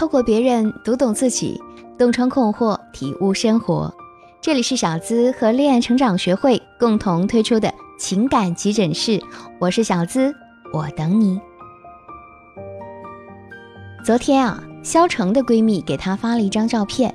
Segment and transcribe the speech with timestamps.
[0.00, 1.60] 透过别人读懂自己，
[1.98, 3.94] 洞穿困惑，体悟生活。
[4.40, 9.20] 这里是小资和恋爱成长学会共同推出的情感急诊室，
[9.58, 10.34] 我是小资，
[10.72, 11.38] 我等你。
[14.02, 17.14] 昨天啊，肖成的闺蜜给她发了一张照片，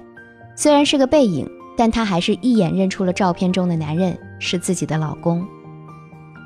[0.56, 5.44] 虽然是个背影，但她还是一眼认出了照片中的男人是自己的老公。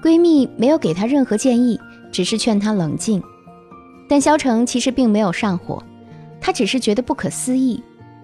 [0.02, 1.78] 闺蜜没有给她任何建议，
[2.14, 3.22] 只是劝她冷静。
[4.08, 5.84] 但肖成其实并没有上火，
[6.42, 7.84] 她只是觉得不可思议：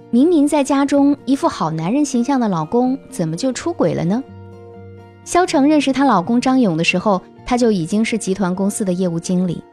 [0.09, 4.23] 明明在家中一副好男人形象的老公，怎么就出轨了呢？
[5.23, 9.63] 肖成认识她老公张勇的时候，他就已经是集团公司的业务经理，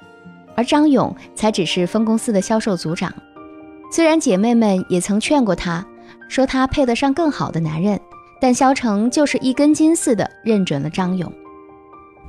[0.54, 3.12] 而张勇才只是分公司的销售组长。
[3.90, 5.86] 虽然姐妹们也曾劝过他，
[6.28, 8.00] 说他配得上更好的男人，
[8.40, 11.30] 但肖成就是一根筋似的认准了张勇。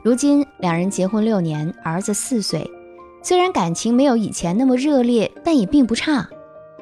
[0.04, 2.70] 如今两人结婚六年，儿子四岁。
[3.24, 6.28] 虽然感情没有以前那么热烈，但也并不差。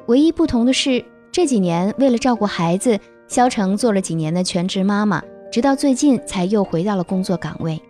[0.06, 5.22] 唯一不同的是，这几年为了照顾孩子，肖成做了几年的全职妈妈，
[5.52, 7.80] 直到最近才又回到了工作岗位。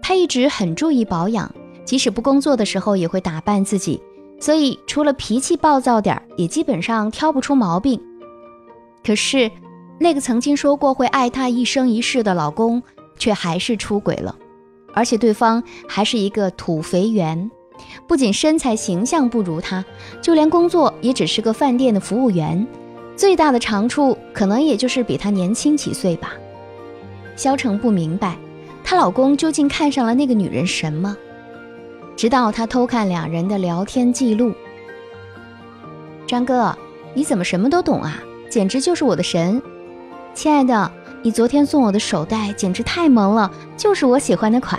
[0.00, 4.00] 她一直很注意保养，即使不工作的时候也会打扮自己，
[4.40, 8.00] 所以除了脾气暴躁点儿，也基本上挑不出毛病。
[9.04, 9.50] 可是，
[10.00, 12.82] 那个曾经说过会爱她一生一世的老公，
[13.18, 14.34] 却还是出轨了。
[14.94, 17.50] 而且对方还是一个土肥圆，
[18.06, 19.84] 不仅身材形象不如他，
[20.22, 22.66] 就连工作也只是个饭店的服务员，
[23.16, 26.32] 最大的长处可能也就是比他年轻几岁吧。
[27.36, 28.38] 肖成不明白，
[28.84, 31.16] 她老公究竟看上了那个女人什么，
[32.16, 34.54] 直到他偷看两人的聊天记录。
[36.26, 36.76] 张哥，
[37.12, 38.22] 你怎么什么都懂啊？
[38.48, 39.60] 简直就是我的神，
[40.32, 40.92] 亲爱的。
[41.24, 44.78] 你昨天送我的手袋简直太萌了，就是我喜欢的款。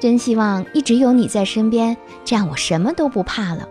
[0.00, 1.94] 真希望一直有你在身边，
[2.24, 3.68] 这样我什么都不怕了。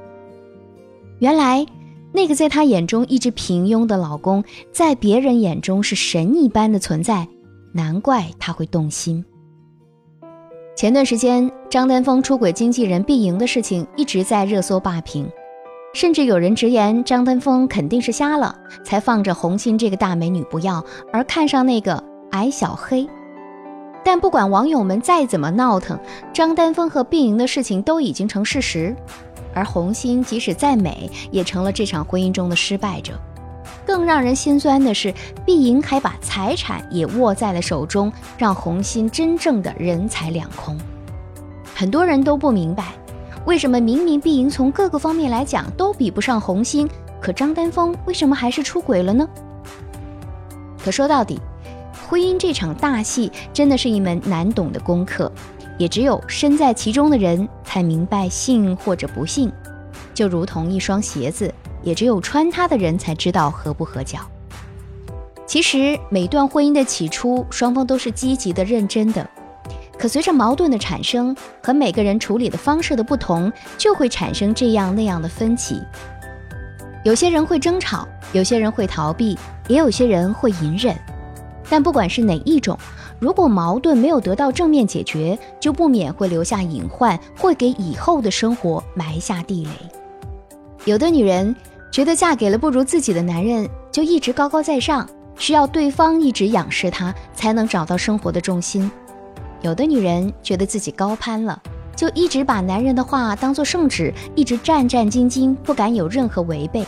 [1.17, 1.65] 原来，
[2.11, 7.27] 那个在他眼中一直平庸的老公，在别人眼中是神一般的存在，
[7.73, 9.25] 难怪他会动心。
[10.75, 15.27] 前段时间，张丹峰出轨经纪人毕莹的事情一直在热搜霸屏。
[15.93, 22.01] 甚至有人直言，张丹峰肯定是瞎了，才放着红心这个大美女不要，而看上那个
[22.31, 23.07] 矮小黑。
[24.03, 25.99] 但不管网友们再怎么闹腾，
[26.31, 28.95] 张丹峰和碧莹的事情都已经成事实，
[29.53, 33.19] 而红心即使再美，也成了这场婚姻中的失败者。
[33.85, 35.13] 更让人心酸的是，
[35.45, 40.77] 碧莹还把财产也握在了手中，让红心真正的人财两空。
[41.75, 42.85] 很多人都不明白。
[43.49, 46.87] 为什么明明碧莹从各个方面来讲都比不上红星，
[47.19, 49.27] 可张丹峰为什么还是出轨了呢？
[50.85, 51.39] 可说到底，
[52.07, 55.31] 婚姻这场大戏真的是一门难懂的功课，
[55.79, 59.51] 也只有身在其中的人才明白幸或者不幸。
[60.13, 61.51] 就如同一双鞋子，
[61.81, 64.19] 也只有穿它的人才知道合不合脚。
[65.47, 69.27] 其实每段婚姻的起初，双方都是积极的、认真的。
[69.99, 75.81] 可随着矛盾的产生和每个人处理的方式的不同，就会产生这样那样的分歧。
[77.03, 80.95] 有些人会争吵，有些人会逃避，也有些人会隐忍。
[81.69, 82.79] 但不管是哪一种，
[83.19, 89.71] 如果矛盾没有得到正面解决，就不免会留下隐患，会给以后的生活埋下地雷。
[90.85, 91.53] 有的女人
[91.91, 95.07] 觉得嫁给了不如自己的男人，就一直高高在上，
[95.37, 98.89] 需要对方一直仰视她，才能找到生活的重心。
[99.61, 101.61] 有的女人觉得自己高攀了，
[101.95, 106.83] 就一直把男人的话当作圣旨，一直战战兢兢，不敢有任何违背；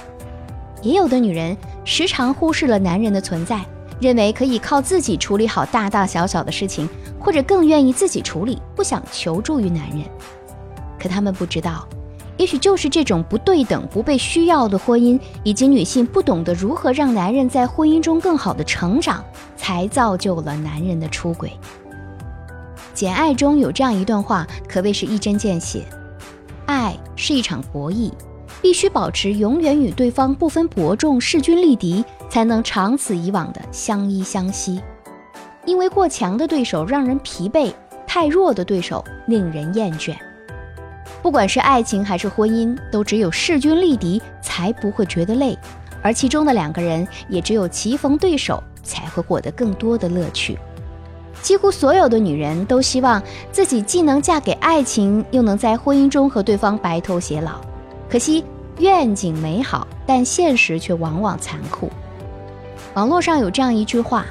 [0.82, 3.60] 也有的女人时常忽视了男人的存在，
[4.00, 6.88] 认为可以靠自己处理好大大小小的事情，
[7.20, 10.00] 或者更愿意自己处理，不想求助于男人。
[10.98, 11.86] 可他们不知道，
[12.38, 19.22] 也许就是这种不对等、不被需要的婚姻，以及女性不懂得如何让男人在婚姻中更好的成长，
[19.58, 21.50] 才造就了男人的出轨。
[23.02, 25.84] 《简爱》中有这样一段话，可谓是一针见血：
[26.68, 28.12] 爱是一场博弈，
[28.62, 34.80] 必须保持永远与对方不分伯仲、势均力敌，才能长此以往的相依相惜。
[35.66, 37.74] 因为过强的对手让人疲惫，
[38.06, 40.16] 太弱的对手令人厌倦。
[41.24, 45.58] 不管是爱情还是婚姻，都只有势均力敌才不会觉得累，
[46.04, 50.56] 而其中的两个人也只有棋逢对手才会获得更多的乐趣。
[51.42, 53.22] 几乎所有的女人都希望
[53.52, 57.60] 自己既能嫁给爱情，又能在婚姻中和对方白头偕老。
[58.10, 58.44] 可惜
[58.78, 61.90] 愿景美好，但现实却往往残酷。
[62.94, 64.26] 网络上有这样一句话：“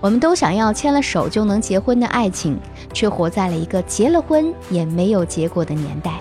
[0.00, 2.58] 我们都想要牵了手就能结婚的爱情，
[2.92, 6.20] 却活在了一个结了婚也没有结果的年代。”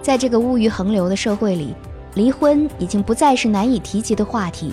[0.00, 1.74] 在这个物欲横流的社会里，
[2.14, 4.72] 离婚已经不再是难以提及的话题。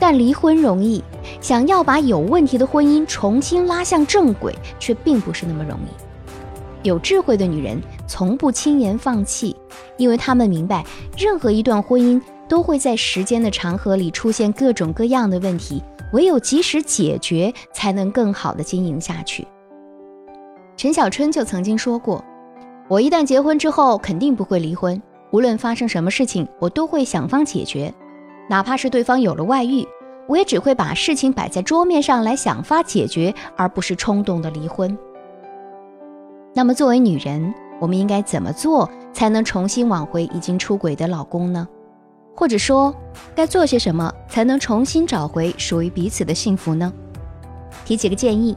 [0.00, 1.04] 但离婚容易，
[1.42, 6.88] 想要把有问题的婚姻重新拉向正轨，却并不是那么容易。
[6.88, 9.54] 有智慧的女人从不轻言放弃，
[9.98, 10.82] 因为她们明白，
[11.18, 15.82] 任何一段婚姻都会在时间的长河里出现各种各样的问题，
[16.14, 19.46] 唯有及时解决，才能更好的经营下去。
[20.78, 22.24] 陈小春就曾经说过
[22.88, 25.00] ：“我一旦结婚之后，肯定不会离婚，
[25.30, 27.92] 无论发生什么事情，我都会想方解决。”
[28.50, 29.86] 哪怕是对方有了外遇，
[30.26, 34.98] 我也只会把事情摆在桌面上来想法解决，而不是冲动的离婚。
[36.52, 41.68] 那么，作为女人，我们应该怎么做才能重新挽回已经出轨的老公呢？
[42.34, 42.92] 或者说，
[43.36, 46.92] 该做些什么才能重新找回属于彼此的幸福呢？
[47.84, 48.56] 提几个建议：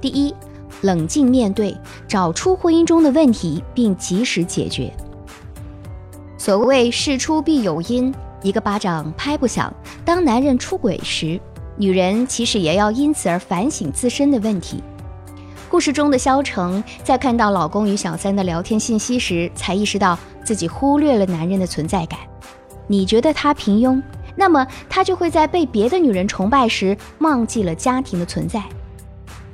[0.00, 0.34] 第一，
[0.80, 1.76] 冷静面对，
[2.08, 4.90] 找出婚姻中的问题，并及时解决。
[6.38, 8.10] 所谓事出必有因。
[8.42, 9.72] 一个巴掌拍不响。
[10.04, 11.40] 当男人出轨时，
[11.76, 14.82] 女人其实也要因此而反省自身的问题。
[15.68, 22.18] 故事中的萧成在看到老公与小三的聊天信息时，才意识到自己忽略了男人的存在感。
[22.88, 24.02] 你觉得他平庸，
[24.34, 28.62] 那么他就会在被别的女人崇拜时，忘记了家庭的存在。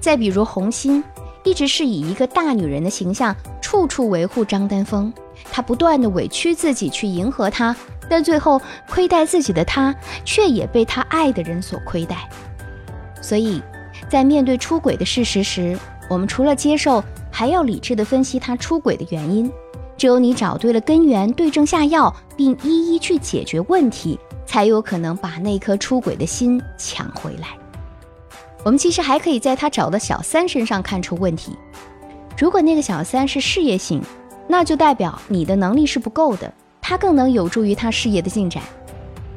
[0.01, 1.05] 再比如红心，
[1.45, 5.13] 一直是以一个大女人的形象，处处维护张丹峰，
[5.51, 7.75] 他不断的委屈自己去迎合他。
[8.09, 9.93] 但最后亏待自己的他，
[10.25, 12.29] 却也被他爱的人所亏待。
[13.21, 13.61] 所以，
[14.09, 15.77] 在面对出轨的事实时，
[16.09, 17.03] 我们除了接受，
[17.33, 19.51] 还要理智地分析他出轨的原因。
[19.97, 24.17] 只有你找对了根源，对症下药，并一一去解决问题，
[24.47, 27.49] 才有可能把那颗出轨的心抢回来。
[28.63, 31.57] 我们其实还可以在他找的小三身上看出问题。
[32.39, 34.01] 如果那个小三是事业型，
[34.49, 36.53] 那就代表你的能力是不够的。
[36.81, 38.63] 他更能有助于他事业的进展。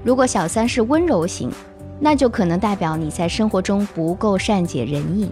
[0.03, 1.51] 如果小三是温柔型，
[1.99, 5.27] 那就可能代表你在生活中不够善解人意；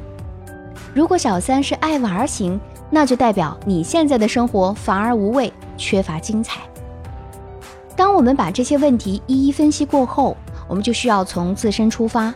[0.94, 2.60] 如果小三是爱玩型，
[2.90, 6.62] 那就代表你现在的生活乏而无味，缺乏精彩。
[7.96, 10.36] 当我们把这些问题一一分析过后，
[10.68, 12.34] 我们就需要从自身出发，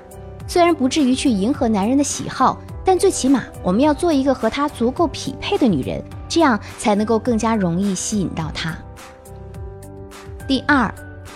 [0.48, 8.74] 虽然不至于去迎合男人的喜好，但最起码我们要做一个和他足够匹配的女人，这样才能够更加容易吸引到他。
[10.48, 10.90] 第二，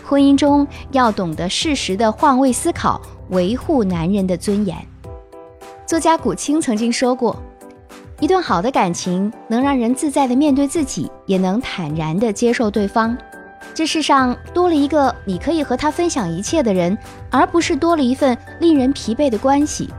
[0.06, 3.02] 婚姻中要懂得适时的换位思考，
[3.32, 4.78] 维护男人的尊严。
[5.86, 7.36] 作家古青曾经说过，
[8.22, 13.18] 一段好的感情能让人自在的面对自己，也能坦然的接受对方。
[13.74, 16.98] 这世上多了一个你可以和他分享一切的人，
[17.30, 19.90] 而不是多了一份令人疲惫的关系。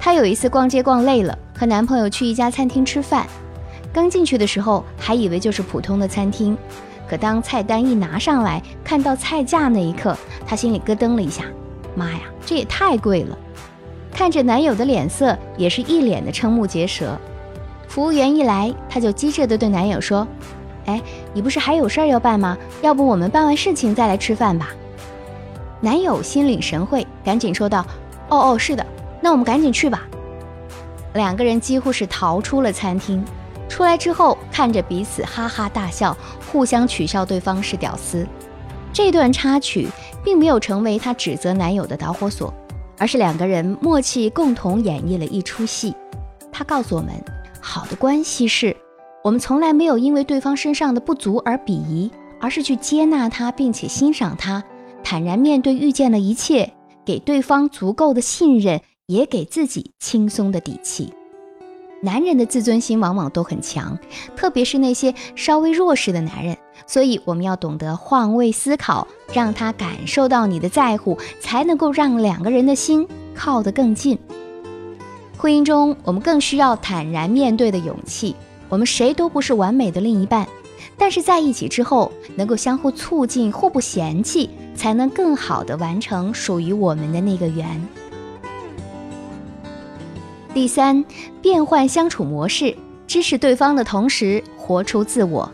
[0.00, 3.26] 她有一次逛街逛累了，和男朋友去一家餐厅吃饭，
[3.92, 6.56] 刚进去的时候还以为就是普通的餐厅。
[7.08, 10.16] 可当菜单一拿上来看到菜价那一刻，
[10.46, 11.44] 她心里咯噔了一下。
[11.94, 13.36] 妈呀，这也太贵了！
[14.10, 17.18] 看着男友的脸色，也是一脸的瞠目结舌。
[17.86, 20.26] 服务员一来，她就机智地对男友说
[20.86, 21.02] ：“哎，
[21.34, 22.56] 你不是还有事儿要办吗？
[22.80, 24.70] 要不我们办完事情再来吃饭吧？”
[25.82, 27.84] 男友心领神会，赶紧说道
[28.30, 28.86] ：“哦哦，是的，
[29.20, 30.06] 那我们赶紧去吧。”
[31.12, 33.22] 两个人几乎是逃出了餐厅。
[33.72, 36.14] 出来之后，看着彼此哈哈大笑，
[36.52, 38.28] 互相取笑对方是屌丝。
[38.92, 39.88] 这段插曲
[40.22, 42.52] 并没有成为她指责男友的导火索，
[42.98, 45.94] 而是两个人默契共同演绎了一出戏。
[46.52, 47.14] 她告诉我们，
[47.62, 48.76] 好的关系是
[49.24, 52.10] 我们从来没有因为对方身上的不足而鄙夷，
[52.42, 54.62] 而是去接纳他，并且欣赏他，
[55.02, 56.70] 坦然面对遇见的一切，
[57.06, 61.14] 给对方足够的信任，也给自己轻松的底气。
[62.04, 63.96] 男人的自尊心往往都很强，
[64.34, 66.56] 特别是那些稍微弱势的男人。
[66.84, 73.06] 所以我们要懂得换位思考，让他感受到你的在乎，才能够让两个人的心
[73.36, 74.18] 靠得更近。
[75.38, 78.34] 婚姻中，我们更需要坦然面对的勇气。
[78.68, 80.48] 我们谁都不是完美的另一半，
[80.98, 87.80] 但是在一起之后，能够相互促进、互不嫌弃，才能更好的完成属于我们的那个圆。
[90.54, 91.02] 第三，
[91.40, 95.50] 变换相处模式，支持对方的同时活出自我。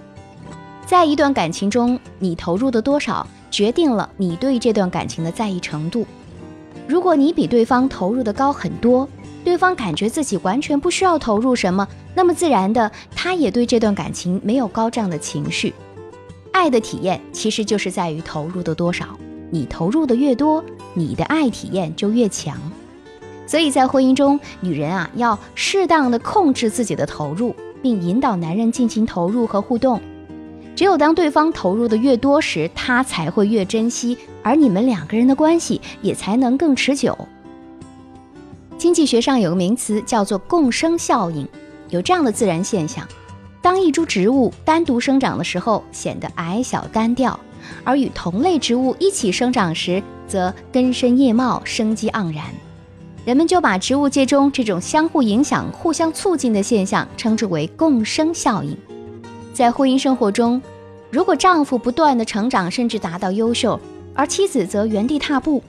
[0.87, 6.05] 在一段感情中，你投入的多少，决定了你对这段感情的在意程度。
[6.89, 9.09] 如果你比对方投入的高很多，
[9.45, 15.73] 对方感觉自己完全不需要投入什么，那么自然的，他也对这段感情没有高涨的情绪。
[16.51, 19.17] 爱的体验其实就是在于投入的多少，
[19.49, 22.59] 你投入的越多，你的爱体验就越强。
[23.49, 30.01] 所以在婚姻中，女人啊要适当的控制自己的投入，并引导男人进行投入和互动。
[30.77, 37.17] 只有当对方投入的越多时，他才会越珍惜，而你们两个人的关系也才能更持久。
[38.77, 41.49] 经济学上有个名词叫做共生效应，
[41.89, 43.09] 有这样的自然现象：
[43.63, 47.33] 当一株植物单独生长的时候，显得矮小单调；
[47.83, 52.45] 而与同类植物一起生长时，则根深叶茂，生机盎然。
[53.29, 58.75] 人们就把植物界中这种相互影响、互相促进的现象称之为共生效应。
[59.53, 60.63] 在婚姻生活中，
[61.11, 63.79] 如果丈夫不断的成长，甚至达到优秀，
[64.15, 65.63] 而妻子则原地踏步，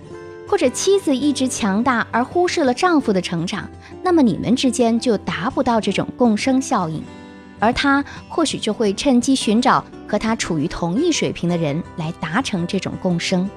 [0.47, 3.69] 或者妻子一直强大而忽视了丈夫的成长，
[4.01, 7.03] 那么你们之间就达不到这种共生效应，
[7.59, 13.49] 而他或许就会趁机寻找和他处于同一水平的人来达成这种共生。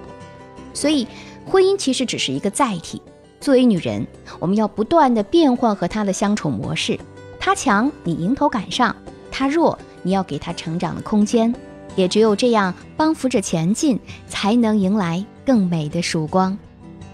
[0.75, 1.07] 所以，
[1.47, 3.01] 婚姻其实只是一个载体。
[3.43, 4.07] 作为女人，
[4.39, 6.97] 我们要不断的变换和他的相处模式。
[7.41, 8.95] 他强，你迎头赶上；
[9.33, 9.77] 他弱。
[10.05, 11.53] 你要给他成长的空间，
[11.97, 16.57] 也只有这样帮扶着前进，才能迎来更美的曙光。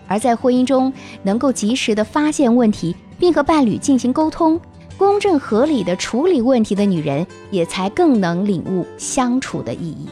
[0.07, 0.93] 而在婚姻中，
[1.23, 4.61] 能够及时的发现问题，并和伴侣进行沟通，
[4.99, 10.07] 公正合理的处理问题的女人，也才更能领悟相处的意义。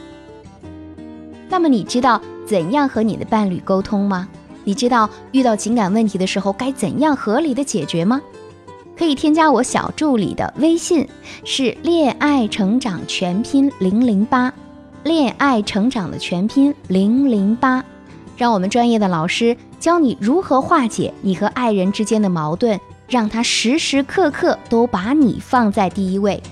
[1.47, 4.27] 那么，你知道怎样和你的伴侣沟通吗？
[4.67, 8.21] 你知道遇到情感问题的时候，该怎样合理的解决吗？
[8.97, 11.07] 可以添加我小助理的微信，
[11.45, 14.53] 是恋爱成长全拼零零八，
[15.05, 17.81] 恋爱成长的全拼零零八，
[18.35, 26.43] 让我们专业的老师教你如何化解你和爱人之间的矛盾，让他时时刻刻都把你放在第一位。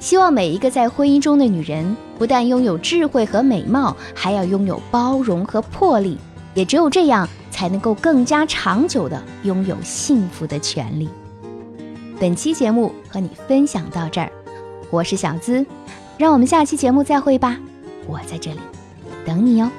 [0.00, 6.18] 希望每一个在婚姻中的女人，不但拥有智慧和美貌，还要拥有包容和魄力，
[6.54, 7.28] 也只有这样。
[7.50, 11.10] 才能够更加长久的拥有幸福的权利。
[12.18, 14.32] 本期节目和你分享到这儿，
[14.88, 15.66] 我是小资，
[16.16, 17.58] 让我们下期节目再会吧，
[18.06, 18.60] 我在这里
[19.26, 19.70] 等你哦。